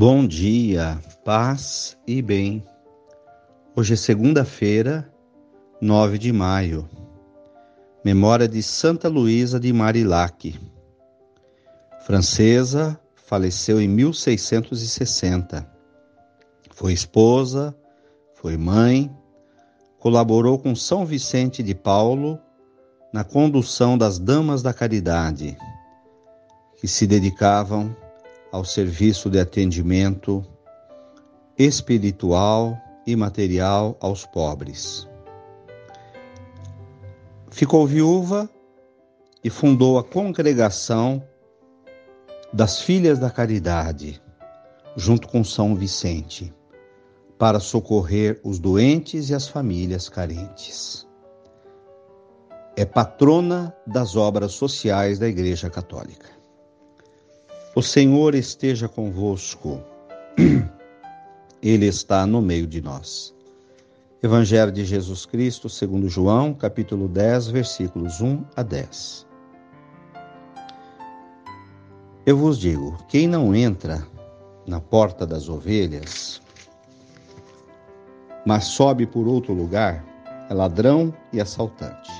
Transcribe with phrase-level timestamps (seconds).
[0.00, 2.64] Bom dia, paz e bem.
[3.74, 5.12] Hoje é segunda-feira,
[5.80, 6.88] 9 de maio.
[8.04, 10.56] Memória de Santa Luísa de Marillac.
[12.06, 15.68] Francesa, faleceu em 1660.
[16.70, 17.76] Foi esposa,
[18.34, 19.10] foi mãe,
[19.98, 22.38] colaborou com São Vicente de Paulo
[23.12, 25.58] na condução das Damas da Caridade,
[26.76, 27.96] que se dedicavam
[28.50, 30.44] ao serviço de atendimento
[31.56, 35.08] espiritual e material aos pobres.
[37.50, 38.48] Ficou viúva
[39.42, 41.22] e fundou a congregação
[42.52, 44.22] das Filhas da Caridade,
[44.96, 46.54] junto com São Vicente,
[47.38, 51.06] para socorrer os doentes e as famílias carentes.
[52.76, 56.37] É patrona das obras sociais da Igreja Católica.
[57.78, 59.80] O Senhor esteja convosco,
[61.62, 63.32] Ele está no meio de nós.
[64.20, 69.24] Evangelho de Jesus Cristo, segundo João, capítulo 10, versículos 1 a 10.
[72.26, 74.04] Eu vos digo: quem não entra
[74.66, 76.42] na porta das ovelhas,
[78.44, 80.04] mas sobe por outro lugar,
[80.50, 82.10] é ladrão e assaltante.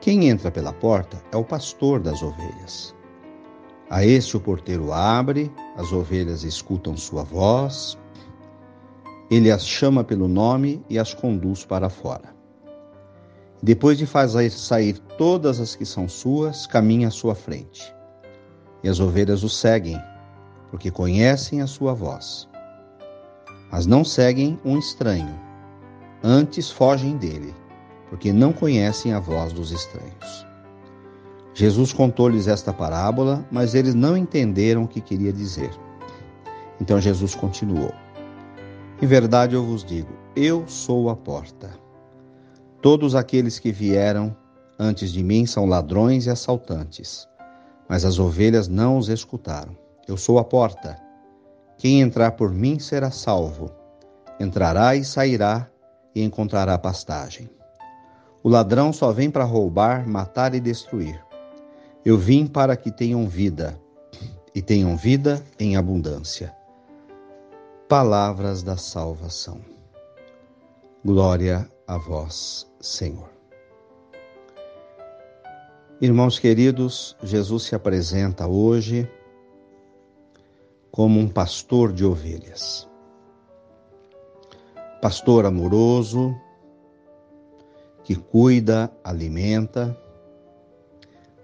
[0.00, 2.94] Quem entra pela porta é o pastor das ovelhas.
[3.92, 7.98] A este o porteiro abre, as ovelhas escutam sua voz,
[9.30, 12.34] ele as chama pelo nome e as conduz para fora.
[13.62, 17.94] Depois de fazer sair todas as que são suas, caminha à sua frente.
[18.82, 20.00] E as ovelhas o seguem,
[20.70, 22.48] porque conhecem a sua voz.
[23.70, 25.38] Mas não seguem um estranho,
[26.22, 27.54] antes fogem dele,
[28.08, 30.51] porque não conhecem a voz dos estranhos.
[31.54, 35.70] Jesus contou-lhes esta parábola, mas eles não entenderam o que queria dizer.
[36.80, 37.92] Então Jesus continuou:
[39.00, 41.70] Em verdade eu vos digo, eu sou a porta.
[42.80, 44.34] Todos aqueles que vieram
[44.78, 47.28] antes de mim são ladrões e assaltantes,
[47.88, 49.76] mas as ovelhas não os escutaram.
[50.08, 50.96] Eu sou a porta.
[51.76, 53.70] Quem entrar por mim será salvo.
[54.40, 55.68] Entrará e sairá
[56.14, 57.48] e encontrará pastagem.
[58.42, 61.22] O ladrão só vem para roubar, matar e destruir.
[62.04, 63.80] Eu vim para que tenham vida,
[64.52, 66.52] e tenham vida em abundância.
[67.88, 69.60] Palavras da salvação.
[71.04, 73.30] Glória a vós, Senhor.
[76.00, 79.08] Irmãos queridos, Jesus se apresenta hoje
[80.90, 82.88] como um pastor de ovelhas.
[85.00, 86.34] Pastor amoroso,
[88.02, 89.96] que cuida, alimenta,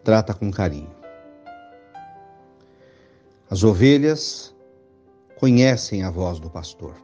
[0.04, 0.91] trata com carinho.
[3.50, 4.54] As ovelhas
[5.38, 6.94] conhecem a voz do pastor.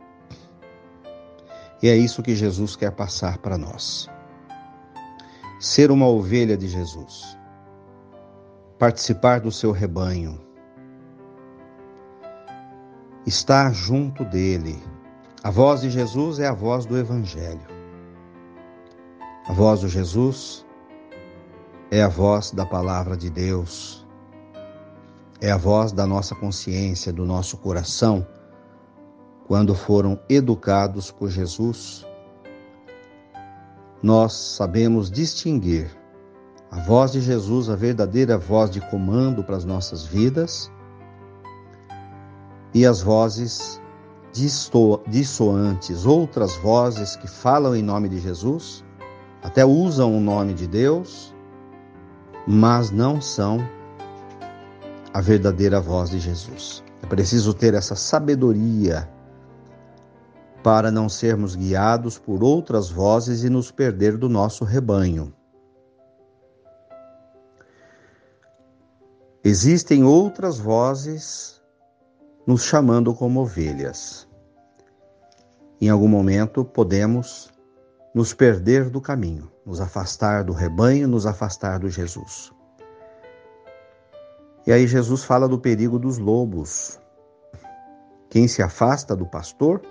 [1.83, 4.09] E é isso que Jesus quer passar para nós.
[5.61, 7.39] Ser uma ovelha de Jesus.
[8.79, 10.41] Participar do seu rebanho.
[13.27, 14.83] Estar junto dele.
[15.43, 17.67] A voz de Jesus é a voz do Evangelho.
[19.47, 20.65] A voz do Jesus
[21.91, 24.07] é a voz da palavra de Deus,
[25.41, 28.27] é a voz da nossa consciência, do nosso coração,
[29.47, 32.07] quando foram educados por Jesus.
[34.03, 35.91] Nós sabemos distinguir
[36.71, 40.71] a voz de Jesus, a verdadeira voz de comando para as nossas vidas,
[42.73, 43.81] e as vozes
[45.07, 48.85] dissoantes, outras vozes que falam em nome de Jesus,
[49.43, 51.34] até usam o nome de Deus,
[52.47, 53.59] mas não são
[55.13, 56.83] a verdadeira voz de Jesus.
[57.03, 59.09] É preciso ter essa sabedoria
[60.63, 65.33] para não sermos guiados por outras vozes e nos perder do nosso rebanho.
[69.45, 71.63] Existem outras vozes
[72.47, 74.27] nos chamando como ovelhas.
[75.79, 77.53] Em algum momento podemos
[78.15, 82.53] nos perder do caminho, nos afastar do rebanho, nos afastar do Jesus.
[84.65, 87.01] E aí Jesus fala do perigo dos lobos.
[88.31, 89.83] Quem se afasta do pastor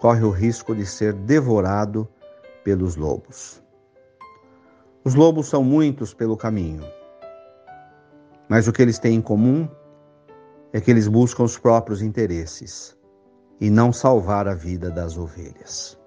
[0.00, 2.08] corre o risco de ser devorado
[2.64, 3.62] pelos lobos.
[5.04, 6.84] Os lobos são muitos pelo caminho,
[8.48, 9.68] mas o que eles têm em comum
[10.72, 12.96] é que eles buscam os próprios interesses
[13.60, 15.97] e não salvar a vida das ovelhas.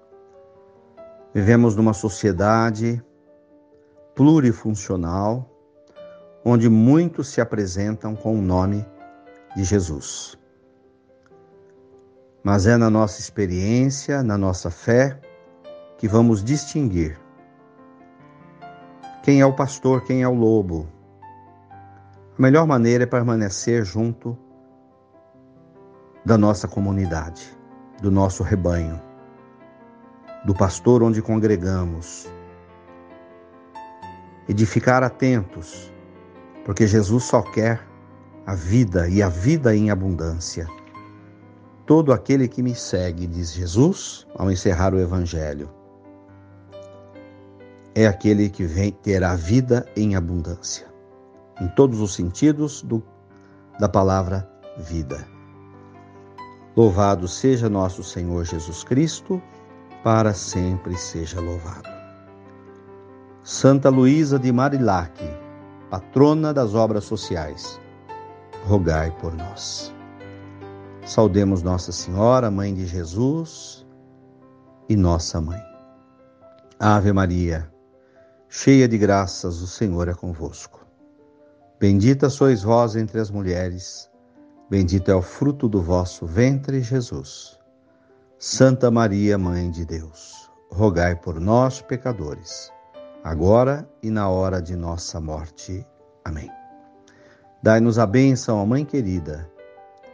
[1.34, 3.02] Vivemos numa sociedade
[4.14, 5.48] plurifuncional,
[6.44, 8.84] onde muitos se apresentam com o nome
[9.56, 10.38] de Jesus.
[12.44, 15.18] mas é na nossa experiência, na nossa fé,
[15.96, 17.16] que vamos distinguir
[19.22, 20.88] quem é o pastor, quem é o lobo.
[22.36, 24.36] A melhor maneira é permanecer junto
[26.24, 27.56] da nossa comunidade,
[28.00, 29.00] do nosso rebanho,
[30.44, 32.28] do pastor onde congregamos,
[34.48, 35.92] e de ficar atentos,
[36.64, 37.86] porque Jesus só quer
[38.46, 40.66] a vida e a vida em abundância.
[41.86, 45.70] Todo aquele que me segue, diz Jesus ao encerrar o Evangelho,
[47.94, 50.86] é aquele que vem ter a vida em abundância,
[51.60, 53.02] em todos os sentidos do,
[53.78, 54.48] da palavra
[54.78, 55.26] vida.
[56.74, 59.42] Louvado seja nosso Senhor Jesus Cristo,
[60.02, 61.88] para sempre seja louvado.
[63.42, 65.18] Santa Luísa de Marilac,
[65.90, 67.80] patrona das obras sociais,
[68.66, 69.92] rogai por nós.
[71.04, 73.86] Saudemos Nossa Senhora, Mãe de Jesus
[74.88, 75.60] e nossa Mãe.
[76.78, 77.70] Ave Maria,
[78.48, 80.86] cheia de graças, o Senhor é convosco.
[81.80, 84.08] Bendita sois vós entre as mulheres,
[84.70, 87.58] bendito é o fruto do vosso ventre, Jesus.
[88.44, 92.72] Santa Maria, Mãe de Deus, rogai por nós, pecadores,
[93.22, 95.86] agora e na hora de nossa morte.
[96.24, 96.50] Amém.
[97.62, 99.48] Dai-nos a bênção, ó Mãe querida,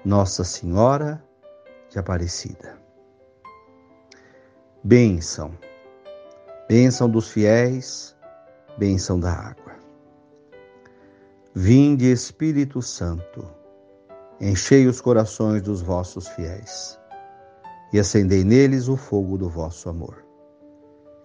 [0.05, 1.25] Nossa Senhora
[1.89, 2.79] de Aparecida.
[4.85, 5.57] Bênção,
[6.69, 8.15] bênção dos fiéis,
[8.77, 9.73] bênção da água.
[11.55, 13.51] Vinde, Espírito Santo,
[14.39, 16.99] enchei os corações dos vossos fiéis
[17.93, 20.25] e acendei neles o fogo do vosso amor.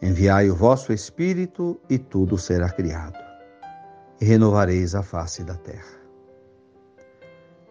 [0.01, 3.17] Enviai o vosso Espírito e tudo será criado,
[4.19, 6.01] e renovareis a face da terra.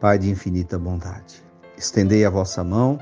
[0.00, 1.42] Pai de infinita bondade,
[1.76, 2.98] estendei a vossa mão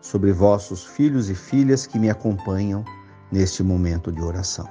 [0.00, 2.84] sobre vossos filhos e filhas que me acompanham
[3.32, 4.68] neste momento de oração.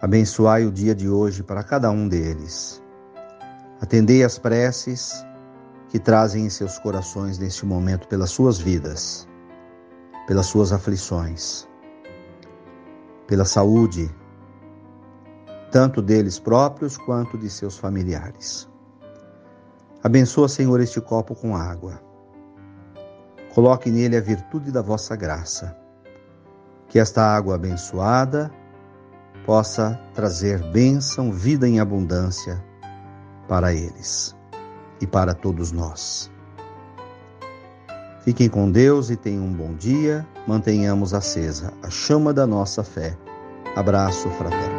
[0.00, 2.82] Abençoai o dia de hoje para cada um deles.
[3.80, 5.24] Atendei as preces
[5.94, 9.28] que trazem em seus corações neste momento pelas suas vidas,
[10.26, 11.68] pelas suas aflições,
[13.28, 14.12] pela saúde,
[15.70, 18.68] tanto deles próprios quanto de seus familiares.
[20.02, 22.02] Abençoa, Senhor, este copo com água.
[23.54, 25.78] Coloque nele a virtude da vossa graça.
[26.88, 28.50] Que esta água abençoada
[29.46, 32.60] possa trazer bênção, vida em abundância
[33.46, 34.34] para eles
[35.04, 36.30] e para todos nós.
[38.24, 40.26] Fiquem com Deus e tenham um bom dia.
[40.48, 43.16] Mantenhamos acesa a chama da nossa fé.
[43.76, 44.73] Abraço fraterno.